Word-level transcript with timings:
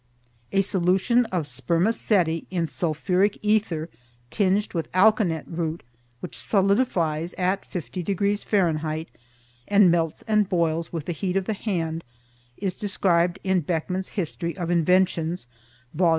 A 0.51 0.61
solution 0.61 1.25
of 1.27 1.45
spermaceti 1.45 2.47
in 2.49 2.65
sulphuric 2.65 3.37
ether 3.43 3.87
tinged 4.31 4.73
with 4.73 4.91
alkanet 4.93 5.43
root, 5.45 5.83
which 6.21 6.35
solidifies 6.39 7.33
at 7.33 7.63
50 7.67 8.01
degrees 8.01 8.43
F., 8.51 9.05
and 9.67 9.91
melts 9.91 10.23
and 10.27 10.49
boils 10.49 10.91
with 10.91 11.05
the 11.05 11.11
heat 11.11 11.35
of 11.35 11.45
the 11.45 11.53
hand, 11.53 12.03
is 12.57 12.73
described 12.73 13.37
in 13.43 13.61
Beckmann's 13.61 14.09
History 14.17 14.57
of 14.57 14.71
Inventions, 14.71 15.45
Vol. 15.93 16.09